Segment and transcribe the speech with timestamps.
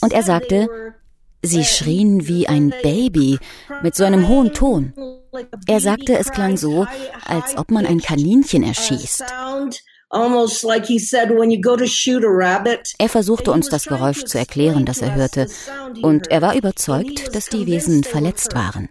[0.00, 0.68] Und er sagte,
[1.42, 3.38] sie schrien wie ein Baby
[3.82, 4.92] mit so einem hohen Ton.
[5.66, 6.86] Er sagte, es klang so,
[7.24, 9.24] als ob man ein Kaninchen erschießt.
[12.98, 15.46] Er versuchte uns das Geräusch zu erklären, das er hörte,
[16.00, 18.88] und er war überzeugt, dass die Wesen verletzt waren.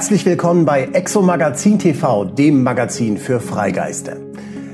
[0.00, 4.16] Herzlich willkommen bei Exo Magazin TV, dem Magazin für Freigeister.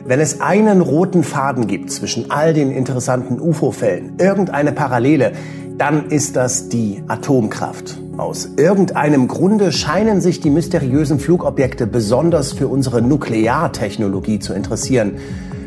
[0.04, 5.32] Wenn es einen roten Faden gibt zwischen all den interessanten UFO-Fällen, irgendeine Parallele,
[5.76, 7.98] dann ist das die Atomkraft.
[8.16, 15.16] Aus irgendeinem Grunde scheinen sich die mysteriösen Flugobjekte besonders für unsere Nukleartechnologie zu interessieren.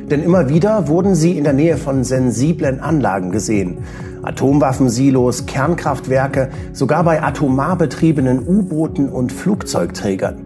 [0.10, 3.78] Denn immer wieder wurden sie in der Nähe von sensiblen Anlagen gesehen.
[4.24, 10.46] Atomwaffensilos, Kernkraftwerke, sogar bei atomar betriebenen U-Booten und Flugzeugträgern.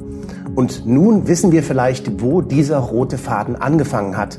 [0.55, 4.37] Und nun wissen wir vielleicht, wo dieser rote Faden angefangen hat.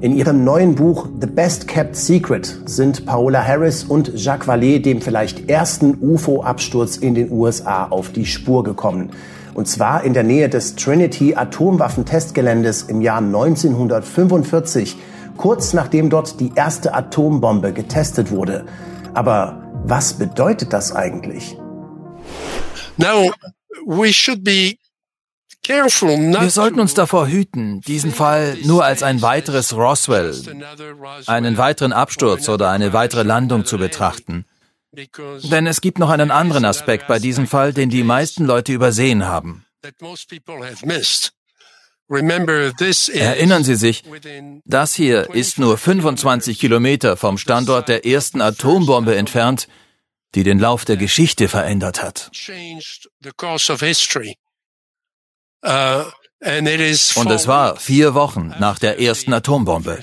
[0.00, 5.00] In ihrem neuen Buch The Best Kept Secret sind Paola Harris und Jacques Vallée dem
[5.00, 9.10] vielleicht ersten UFO-Absturz in den USA auf die Spur gekommen.
[9.58, 14.96] Und zwar in der Nähe des Trinity Atomwaffentestgeländes im Jahr 1945
[15.36, 18.66] kurz nachdem dort die erste Atombombe getestet wurde.
[19.14, 21.58] Aber was bedeutet das eigentlich?
[22.98, 23.32] Now,
[23.84, 24.76] we should be
[25.66, 30.34] wir sollten uns davor hüten, diesen Fall nur als ein weiteres Roswell,
[31.26, 34.46] einen weiteren Absturz oder eine weitere Landung zu betrachten.
[34.92, 39.26] Denn es gibt noch einen anderen Aspekt bei diesem Fall, den die meisten Leute übersehen
[39.26, 39.66] haben.
[42.10, 44.04] Erinnern Sie sich,
[44.64, 49.68] das hier ist nur 25 Kilometer vom Standort der ersten Atombombe entfernt,
[50.34, 52.30] die den Lauf der Geschichte verändert hat.
[55.60, 56.04] Uh,
[56.40, 60.00] Und es war vier Wochen nach der ersten Atombombe.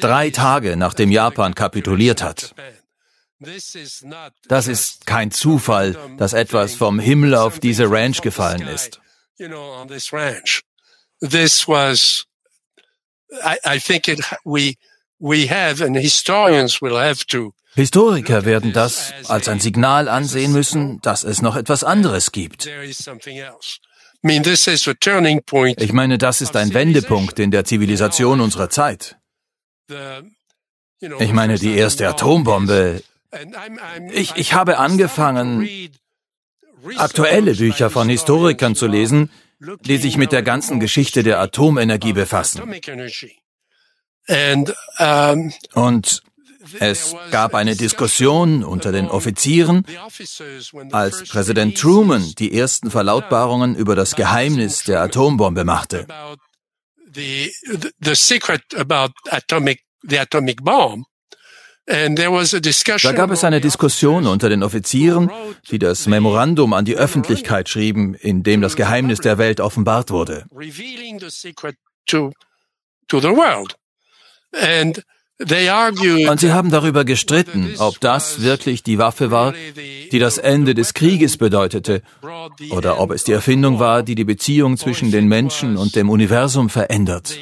[0.00, 2.54] Drei Tage nachdem Japan kapituliert hat.
[4.48, 9.00] Das ist kein Zufall, dass etwas vom Himmel auf diese Ranch gefallen ist
[9.38, 10.62] you know, on this ranch.
[11.20, 12.26] This was,
[13.44, 14.76] I, I think it, we,
[15.18, 20.98] we have and historians will have to Historiker werden das als ein Signal ansehen müssen,
[21.02, 22.66] dass es noch etwas anderes gibt.
[22.66, 23.12] Ich
[25.92, 29.18] meine, das ist ein Wendepunkt in der Zivilisation unserer Zeit.
[31.18, 33.02] Ich meine, die erste Atombombe.
[34.12, 35.68] Ich, ich habe angefangen,
[36.96, 39.30] aktuelle Bücher von Historikern zu lesen,
[39.82, 42.62] die sich mit der ganzen Geschichte der Atomenergie befassen.
[45.74, 46.22] Und
[46.80, 49.84] es gab eine Diskussion unter den Offizieren,
[50.92, 56.06] als Präsident Truman die ersten Verlautbarungen über das Geheimnis der Atombombe machte.
[63.10, 65.30] Da gab es eine Diskussion unter den Offizieren,
[65.70, 70.46] die das Memorandum an die Öffentlichkeit schrieben, in dem das Geheimnis der Welt offenbart wurde.
[75.38, 80.94] Und sie haben darüber gestritten, ob das wirklich die Waffe war, die das Ende des
[80.94, 82.02] Krieges bedeutete,
[82.70, 86.70] oder ob es die Erfindung war, die die Beziehung zwischen den Menschen und dem Universum
[86.70, 87.36] verändert.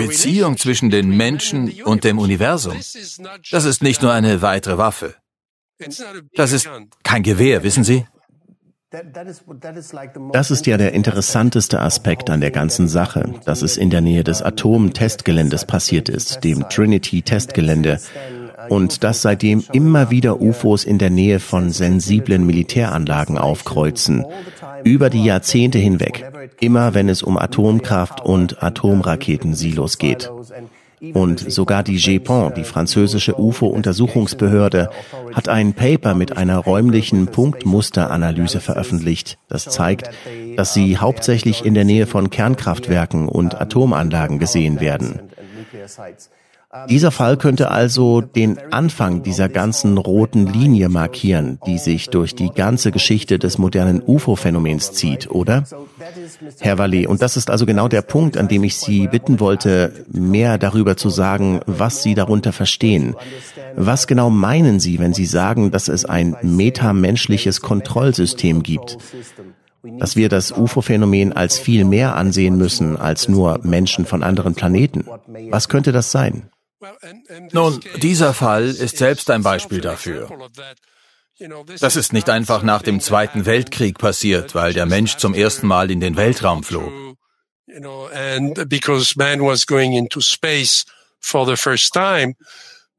[0.00, 2.80] Die Beziehung zwischen den Menschen und dem Universum,
[3.50, 5.16] das ist nicht nur eine weitere Waffe.
[6.34, 6.70] Das ist
[7.02, 8.06] kein Gewehr, wissen Sie?
[10.32, 14.24] Das ist ja der interessanteste Aspekt an der ganzen Sache, dass es in der Nähe
[14.24, 17.98] des Atom-Testgeländes passiert ist, dem Trinity-Testgelände,
[18.68, 24.24] und dass seitdem immer wieder UFOs in der Nähe von sensiblen Militäranlagen aufkreuzen,
[24.84, 26.30] über die Jahrzehnte hinweg,
[26.60, 30.30] immer wenn es um Atomkraft und Atomraketensilos geht.
[31.12, 34.90] Und sogar die GEPON, die französische UFO-Untersuchungsbehörde,
[35.34, 40.10] hat ein Paper mit einer räumlichen Punktmusteranalyse veröffentlicht, das zeigt,
[40.56, 45.20] dass sie hauptsächlich in der Nähe von Kernkraftwerken und Atomanlagen gesehen werden.
[46.88, 52.50] Dieser Fall könnte also den Anfang dieser ganzen roten Linie markieren, die sich durch die
[52.50, 55.64] ganze Geschichte des modernen UFO-Phänomens zieht, oder?
[56.58, 60.04] Herr Vallée, und das ist also genau der Punkt, an dem ich Sie bitten wollte,
[60.10, 63.14] mehr darüber zu sagen, was Sie darunter verstehen.
[63.76, 68.98] Was genau meinen Sie, wenn Sie sagen, dass es ein metamenschliches Kontrollsystem gibt?
[70.00, 75.04] dass wir das UFO-Phänomen als viel mehr ansehen müssen als nur Menschen von anderen Planeten.
[75.50, 76.50] Was könnte das sein?
[77.52, 80.28] Nun, dieser Fall ist selbst ein Beispiel dafür.
[81.80, 85.90] Das ist nicht einfach nach dem Zweiten Weltkrieg passiert, weil der Mensch zum ersten Mal
[85.90, 86.90] in den Weltraum flog.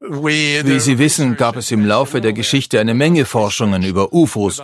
[0.00, 4.62] Wie Sie wissen, gab es im Laufe der Geschichte eine Menge Forschungen über UFOs,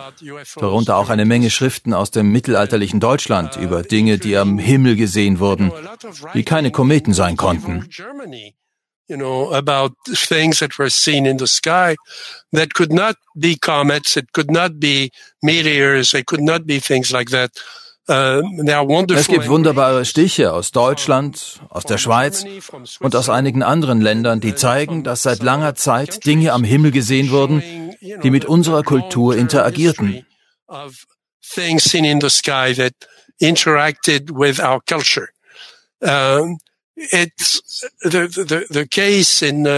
[0.55, 5.39] darunter auch eine Menge Schriften aus dem mittelalterlichen Deutschland über Dinge, die am Himmel gesehen
[5.39, 5.73] wurden,
[6.33, 7.89] die keine Kometen sein konnten
[9.07, 11.95] you know, about things that were seen in the sky
[12.51, 15.11] that could not be comets, it could not be
[15.43, 17.51] meteors, it could not be things like that.
[18.07, 18.43] Uh,
[19.15, 22.45] es gibt wunderbare Stiche aus Deutschland, aus der Schweiz
[22.99, 27.31] und aus einigen anderen Ländern, die zeigen, dass seit langer Zeit Dinge am Himmel gesehen
[27.31, 27.63] wurden,
[28.01, 30.23] die mit unserer Kultur interagierten.
[31.41, 32.93] Things seen in the sky that
[33.39, 35.29] interacted with our culture.
[36.01, 36.57] Um,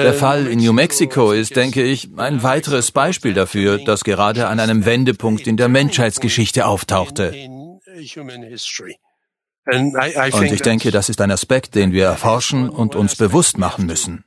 [0.03, 4.59] Der Fall in New Mexico ist, denke ich, ein weiteres Beispiel dafür, dass gerade an
[4.59, 7.33] einem Wendepunkt in der Menschheitsgeschichte auftauchte.
[9.65, 14.23] Und ich denke, das ist ein Aspekt, den wir erforschen und uns bewusst machen müssen.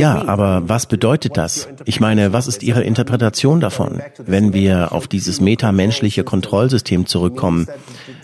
[0.00, 1.68] Ja, aber was bedeutet das?
[1.84, 7.68] Ich meine, was ist Ihre Interpretation davon, wenn wir auf dieses metamenschliche Kontrollsystem zurückkommen?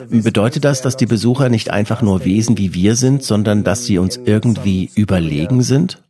[0.09, 3.99] Bedeutet das, dass die Besucher nicht einfach nur Wesen wie wir sind, sondern dass sie
[3.99, 6.03] uns irgendwie überlegen sind?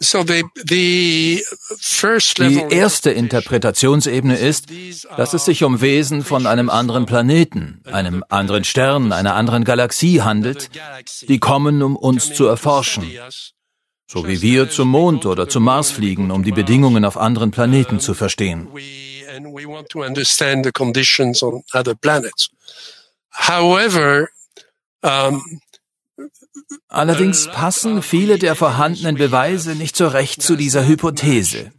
[0.00, 1.42] Die
[2.70, 4.66] erste Interpretationsebene ist,
[5.16, 10.22] dass es sich um Wesen von einem anderen Planeten, einem anderen Stern, einer anderen Galaxie
[10.22, 10.70] handelt,
[11.28, 13.10] die kommen, um uns zu erforschen.
[14.06, 18.00] So wie wir zum Mond oder zum Mars fliegen, um die Bedingungen auf anderen Planeten
[18.00, 18.68] zu verstehen.
[23.34, 24.28] However,
[25.00, 25.60] um,
[26.88, 31.72] Allerdings passen viele der vorhandenen Beweise nicht so recht zu dieser Hypothese.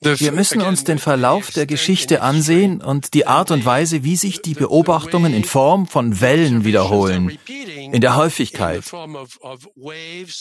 [0.00, 4.42] Wir müssen uns den Verlauf der Geschichte ansehen und die Art und Weise, wie sich
[4.42, 8.84] die Beobachtungen in Form von Wellen wiederholen, in der Häufigkeit.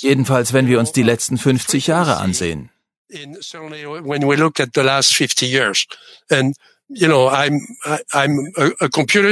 [0.02, 2.70] Jedenfalls, wenn wir uns die letzten 50 Jahre ansehen.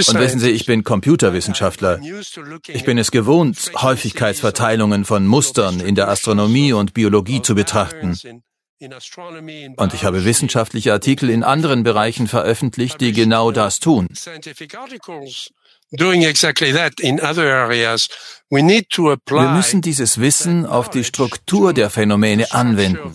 [0.10, 2.00] Und wissen Sie, ich bin Computerwissenschaftler.
[2.68, 8.18] Ich bin es gewohnt, Häufigkeitsverteilungen von Mustern in der Astronomie und Biologie zu betrachten.
[9.78, 14.08] Und ich habe wissenschaftliche Artikel in anderen Bereichen veröffentlicht, die genau das tun.
[19.30, 23.14] Wir müssen dieses Wissen auf die Struktur der Phänomene anwenden.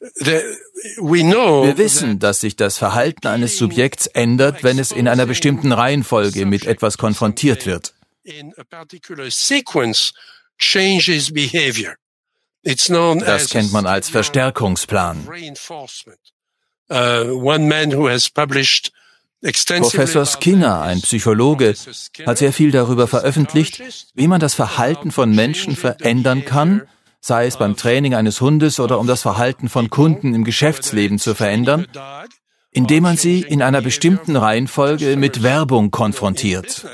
[0.00, 6.46] Wir wissen, dass sich das Verhalten eines Subjekts ändert, wenn es in einer bestimmten Reihenfolge
[6.46, 7.94] mit etwas konfrontiert wird.
[12.64, 15.28] Das kennt man als Verstärkungsplan.
[16.90, 17.38] Uh,
[19.80, 21.74] Professor Skinner, ein Psychologe,
[22.26, 23.82] hat sehr viel darüber veröffentlicht,
[24.14, 26.88] wie man das Verhalten von Menschen verändern kann,
[27.20, 31.34] sei es beim Training eines Hundes oder um das Verhalten von Kunden im Geschäftsleben zu
[31.34, 31.86] verändern,
[32.70, 36.86] indem man sie in einer bestimmten Reihenfolge mit Werbung konfrontiert.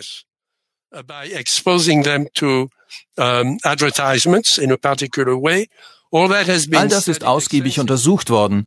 [6.12, 8.66] All das ist ausgiebig untersucht worden.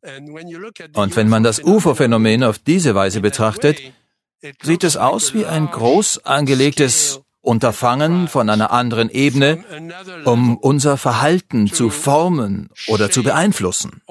[0.94, 3.80] Und wenn man das UFO-Phänomen auf diese Weise betrachtet,
[4.62, 9.64] sieht es aus wie ein groß angelegtes Unterfangen von einer anderen Ebene,
[10.26, 14.02] um unser Verhalten zu formen oder zu beeinflussen.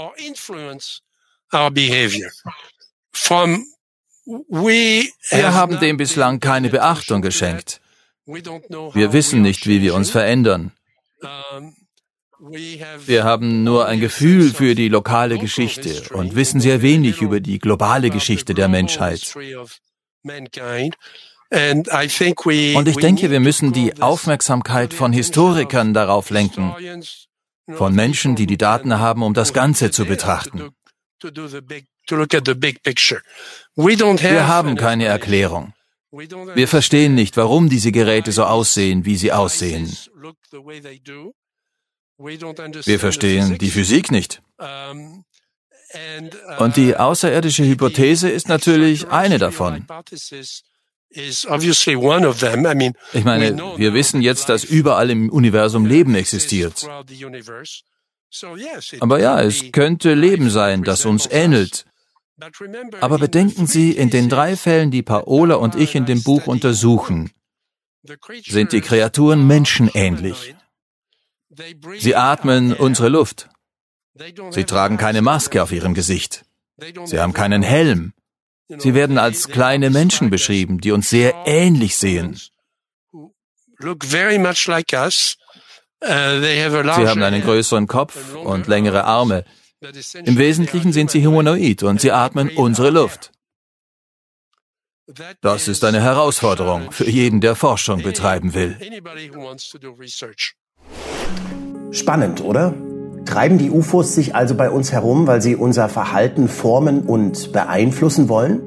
[5.30, 7.82] Wir haben dem bislang keine Beachtung geschenkt.
[8.24, 10.72] Wir wissen nicht, wie wir uns verändern.
[13.04, 17.58] Wir haben nur ein Gefühl für die lokale Geschichte und wissen sehr wenig über die
[17.58, 19.34] globale Geschichte der Menschheit.
[21.50, 26.74] Und ich denke, wir müssen die Aufmerksamkeit von Historikern darauf lenken,
[27.72, 30.70] von Menschen, die die Daten haben, um das Ganze zu betrachten.
[31.22, 31.82] Wir
[34.48, 35.72] haben keine Erklärung.
[36.10, 39.94] Wir verstehen nicht, warum diese Geräte so aussehen, wie sie aussehen.
[42.18, 44.42] Wir verstehen die Physik nicht.
[46.58, 49.86] Und die außerirdische Hypothese ist natürlich eine davon.
[51.10, 51.46] Ich
[53.24, 56.86] meine, wir wissen jetzt, dass überall im Universum Leben existiert.
[59.00, 61.86] Aber ja, es könnte Leben sein, das uns ähnelt.
[63.00, 67.30] Aber bedenken Sie, in den drei Fällen, die Paola und ich in dem Buch untersuchen,
[68.44, 70.54] sind die Kreaturen menschenähnlich.
[71.98, 73.48] Sie atmen unsere Luft.
[74.50, 76.44] Sie tragen keine Maske auf ihrem Gesicht.
[77.04, 78.12] Sie haben keinen Helm.
[78.68, 82.40] Sie werden als kleine Menschen beschrieben, die uns sehr ähnlich sehen.
[86.02, 89.44] Sie haben einen größeren Kopf und längere Arme.
[90.24, 93.32] Im Wesentlichen sind sie humanoid und sie atmen unsere Luft.
[95.40, 98.76] Das ist eine Herausforderung für jeden, der Forschung betreiben will.
[101.92, 102.74] Spannend, oder?
[103.26, 108.28] Treiben die UFOs sich also bei uns herum, weil sie unser Verhalten formen und beeinflussen
[108.28, 108.60] wollen?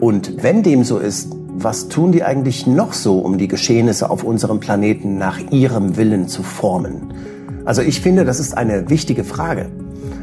[0.00, 4.24] Und wenn dem so ist, was tun die eigentlich noch so, um die Geschehnisse auf
[4.24, 7.12] unserem Planeten nach ihrem Willen zu formen?
[7.66, 9.70] Also ich finde, das ist eine wichtige Frage.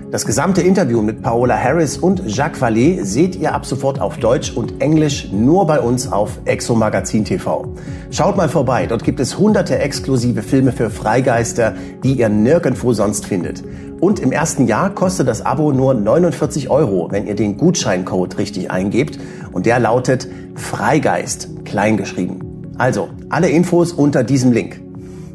[0.09, 4.53] Das gesamte Interview mit Paola Harris und Jacques Vallée seht ihr ab sofort auf Deutsch
[4.53, 7.73] und Englisch nur bei uns auf Exo Magazin TV.
[8.09, 11.73] Schaut mal vorbei, dort gibt es hunderte exklusive Filme für Freigeister,
[12.05, 13.65] die ihr nirgendwo sonst findet.
[13.99, 18.71] Und im ersten Jahr kostet das Abo nur 49 Euro, wenn ihr den Gutscheincode richtig
[18.71, 19.19] eingebt.
[19.51, 22.71] Und der lautet Freigeist, kleingeschrieben.
[22.77, 24.79] Also, alle Infos unter diesem Link.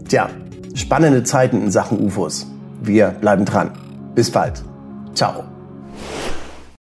[0.08, 0.30] Tja,
[0.74, 2.46] spannende Zeiten in Sachen UFOs.
[2.82, 3.81] Wir bleiben dran.
[4.14, 4.62] Bis bald.
[5.14, 5.51] Ciao.